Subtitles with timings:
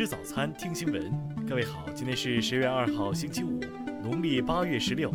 [0.00, 1.12] 吃早餐，听新闻。
[1.46, 3.60] 各位好，今天是十月二号，星期五，
[4.02, 5.12] 农历八月十六。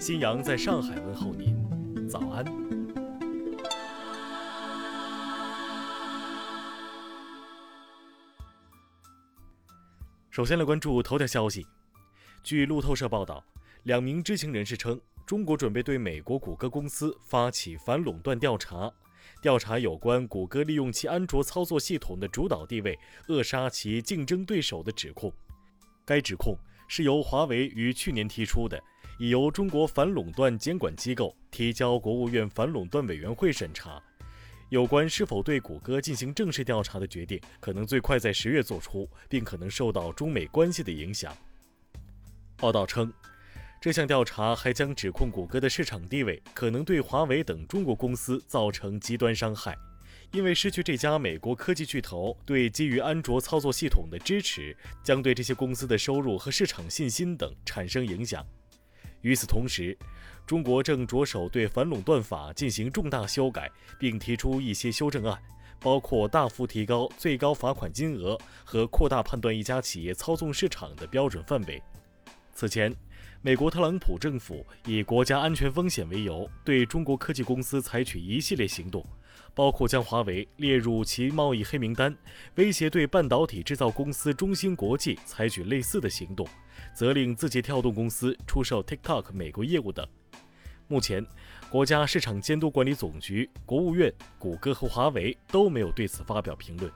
[0.00, 2.44] 新阳在上海问候您，早安。
[10.32, 11.64] 首先来关注头条消息。
[12.42, 13.44] 据路透社报道，
[13.84, 18.92] 两名知情人士称，中国准备对美国谷歌公司发起反垄断调查。
[19.40, 25.32] 调查有关谷歌利用其安卓操作系统的主导地位扼杀其竞争对手的指控。
[26.04, 26.56] 该指控
[26.88, 28.82] 是由华为于去年提出的，
[29.18, 34.02] 已由中国反垄断监管机构提交国务院反垄断委员会审查。
[34.70, 41.36] 有关是否对谷歌进行正式调查的决定，可能最快在十月做出，并可能受到中美关系的影响。
[42.56, 43.12] 报道称。
[43.84, 49.76] 这项调查还将指控谷歌的市场地位可能对华为等中国公司造成极端伤害，
[50.32, 58.42] 因为失去这家美国科技巨头对基于安卓操作系统的支持，将对这些公司的收入和市场信心等产生影响。
[59.20, 59.94] 与此同时，
[60.46, 65.38] 中国正着手对反垄断法进行重大修改，并提出一些修正案，
[65.78, 71.82] 包括大幅提高最高罚款金额和扩大判断一家企业操纵市场的标准范围。
[72.54, 72.90] 此前。
[73.46, 79.04] 美国特朗普政府以国家安全风险为由，对中国科技公司采取一系列行动，
[79.52, 82.16] 包括将华为列入其贸易黑名单，
[82.54, 86.48] 威胁对半导体制造公司中芯国际采取类似的行动，
[86.94, 90.08] 责令字节跳动公司出售 TikTok 美国业务等。
[90.88, 91.22] 目前，
[91.68, 96.90] 国家市场监督管理总局、国务院、谷歌和华为都没有对此发表评论。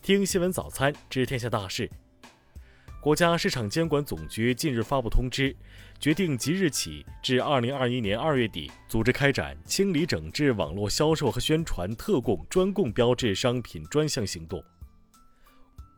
[0.00, 1.90] 听新闻早餐，知天下大事。
[3.02, 5.56] 国家市场监管总局近日发布通知，
[5.98, 14.62] 决定即日起至二零二一年二月底，组织开展清理整治网络销售和宣传特供、专供标志商品专项行动。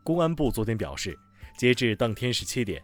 [0.03, 1.15] 公安部昨天表示，
[1.55, 2.81] 截至当天十七点，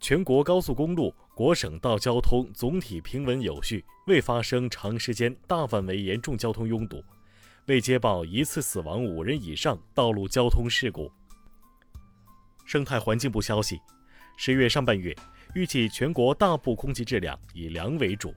[0.00, 7.04] 全国高速公路、国省道交通总体平稳有序，未发生长时间、大范围严重交通拥堵，
[7.66, 11.08] 未接报一次死亡五人以上道路交通事故。
[12.70, 13.80] 生态环境部消息，
[14.36, 15.12] 十月上半月
[15.56, 18.32] 预计全国大部空气质量以良为主。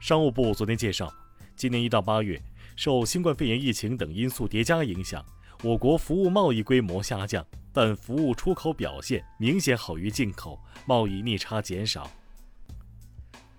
[0.00, 1.12] 商务部昨天介绍，
[1.54, 2.40] 今年一到八月，
[2.76, 5.22] 受新冠肺炎疫情等因素叠加影响，
[5.62, 12.10] 我国服务贸易规模下降，但服务出口表现明显好于进口，贸易逆差减少。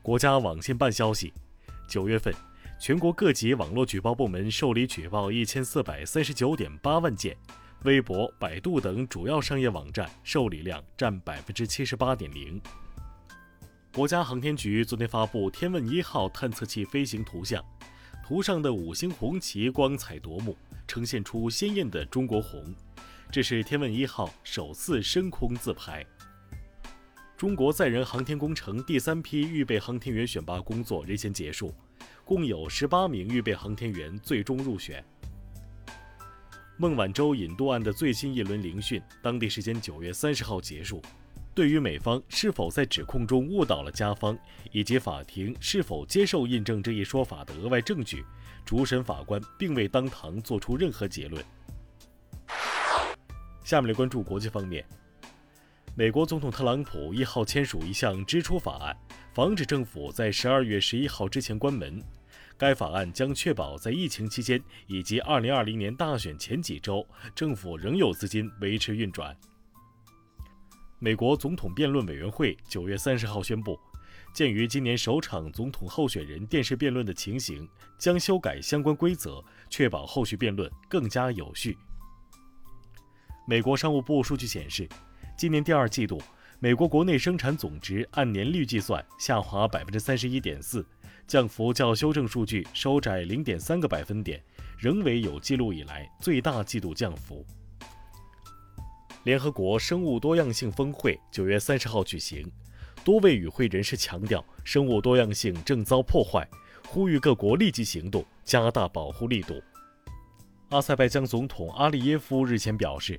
[0.02, 1.31] 国家网信办消息，
[1.88, 2.34] 九月份，
[2.80, 7.38] 全国各级网络举报部门受理举报一千四百三十九点八万件。
[7.84, 12.62] 微博、百度等主要商业网站受理量占百分之七十八点零。
[13.92, 17.64] 国家航天局昨天发布天问一号探测器飞行图像，
[18.24, 20.56] 图上的五星红旗光彩夺目，
[20.88, 22.64] 呈现出鲜艳的中国红。
[23.31, 26.06] 这是天问一号首次升空自拍。
[27.36, 31.74] 中国载人航天工程第三批预备航天员选拔工作日前结束，
[32.24, 35.03] 共有十八名预备航天员最终入选。
[36.81, 41.00] 孟晚舟引渡案的最新一轮聆讯，当地时间九月三十号结束。
[41.53, 44.36] 对于美方是否在指控中误导了加方，
[44.72, 48.25] 以及法庭是否接受印证这一说法的额外证据，
[48.66, 51.46] 主审法官并未当堂作出任何结论。
[53.63, 54.84] 下面来关注国际方面，
[55.94, 58.98] 美国总统特朗普一号签署一项支出法案，
[59.36, 62.02] 防止政府在十二月十一号之前关门。
[62.62, 69.36] 该法案将确保在疫情期间以及2020年大选前几周，政府仍有资金维持运转。
[71.00, 73.80] 美国总统辩论委员会9月30号宣布，
[74.32, 77.68] 鉴于今年首场总统候选人电视辩论的情形，
[77.98, 81.76] 将修改相关规则，确保后续辩论更加有序。
[83.48, 84.88] 美国商务部数据显示，
[85.36, 86.22] 今年第二季度，
[86.60, 90.86] 美国国内生产总值按年率计算下滑31.4%。
[91.31, 94.44] 降幅较修正数据收窄零点三个百分点，
[94.78, 97.45] 仍为有记录以来最大季度降幅。
[99.24, 102.45] 联合国生物多样性峰会九月三十号举行，
[103.06, 106.45] 多位与会人士强调生物多样性正遭破坏，
[106.86, 109.54] 呼吁各国立即行动，加大保护力度。
[110.68, 113.18] 阿塞拜疆总统阿利耶夫日前表示，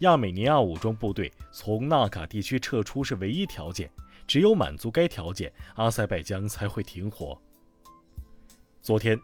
[0.00, 3.90] 亚美尼亚武装部队从纳卡地区撤出是唯一条件。
[4.28, 7.40] 只有满足该条件，阿塞拜疆才会停火。
[8.82, 9.18] 昨天，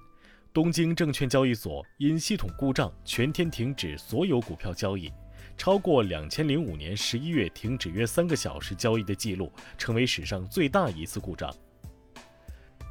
[0.51, 5.13] 东京证券交易所因系统故障全天停止所有股票交易，
[5.59, 11.55] 超过两千零五年十一月停止约三个小时交易的记录，成为史上最大一次故障。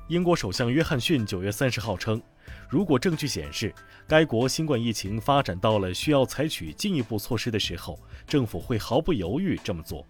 [0.07, 2.21] 英国首相约翰逊九月三十号称，
[2.69, 3.73] 如果证据显示
[4.07, 10.05] 该国新冠疫情发展到了需要采取进一步措施的时候，政府会毫不犹豫这么做。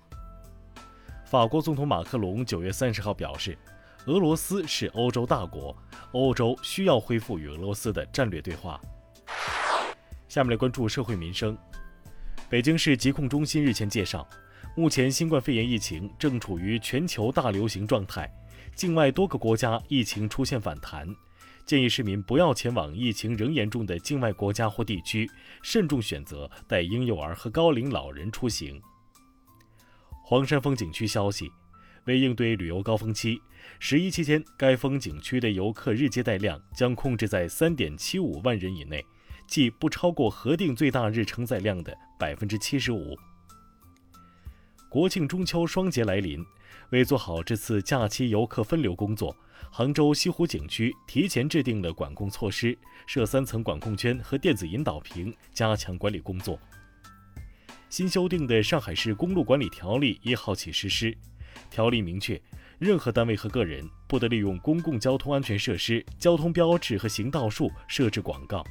[1.33, 3.57] 法国总统马克龙九月三十号表示，
[4.05, 5.75] 俄罗斯是欧洲大国，
[6.11, 8.79] 欧洲需要恢复与俄罗斯的战略对话。
[10.27, 11.57] 下面来关注社会民生。
[12.51, 14.29] 北京市疾控中心日前介绍，
[14.77, 18.31] 目前新冠肺炎疫情正处于全球大流行状态，
[18.75, 21.07] 境外多个国家疫情出现反弹。
[21.65, 25.27] 建议市民不要前往疫情仍严重的境外国家或地区，
[25.63, 28.79] 慎重选择带婴幼儿和高龄老人出行。
[30.33, 31.51] 黄山风景区消息，
[32.05, 33.39] 为应对旅游高峰期，
[33.77, 39.05] 十一期间该风景区的游客日接待量将控制在三点七五万人以内，
[39.45, 43.15] 即不超过核定最大日承载量的百分之七十五。
[44.89, 46.43] 国庆中秋双节来临，
[46.89, 49.37] 为做好这次假期游客分流工作。
[49.71, 52.75] 杭州西湖景区提前制定了管控措施，
[53.05, 56.59] 设三层管控圈和电子引导屏，加强管理工作。
[57.93, 61.15] 新修订的《上海市公路管理条例》一号起实施。
[61.69, 62.41] 条例明确，
[62.79, 68.63] 任何单位和个人不得利用公共交通安全设施、交通标志和行道树设置广告。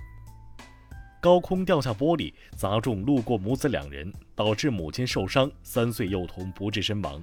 [1.21, 7.23] 高空掉下玻璃砸中路过母子两人，导致母亲受伤，三岁幼童不治身亡。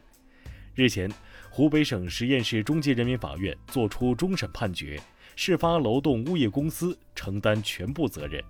[0.73, 1.11] 日前。
[1.51, 4.97] 湖北省十堰市中级人民法院作出终审判决，
[5.35, 8.41] 事发楼栋物业公司承担全部责任。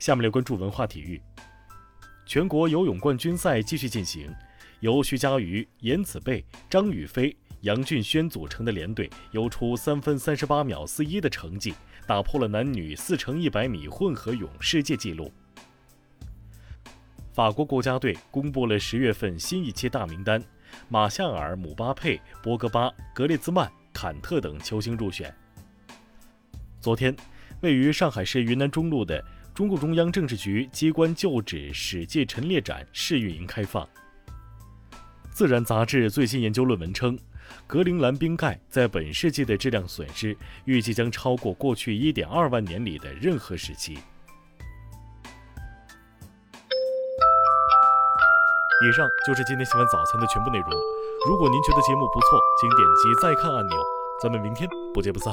[0.00, 1.22] 下面来关注文化体育。
[2.34, 4.28] 全国游泳冠军赛继续进行，
[4.80, 11.72] 由徐嘉余、严子贝、张雨霏、杨俊轩组成的联队游出三分三十八秒四一的成绩，
[12.08, 15.32] 打破了男女四乘一百米混合泳世界纪录。
[17.32, 20.42] 法国国家队公布了十月份新一期大名单。
[20.88, 25.32] 马夏尔、姆巴佩、博格巴、格列兹曼、坎特等球星入选。
[26.80, 27.14] 昨天，
[27.60, 33.84] 位于上海市云南中路的中共中央政治局机关旧址史记陈列展试运营开放。
[35.30, 37.16] 《自然》杂志最新研究论文称，
[37.64, 43.94] 格陵兰冰盖在本世纪的质量损失预计将超过过去1.2万年里的任何时期。
[48.84, 50.68] 以上就是今天新闻早餐的全部内容。
[51.28, 53.78] 如果您觉得节目不错，请点击再看按钮。
[54.20, 55.32] 咱们明天不见不散。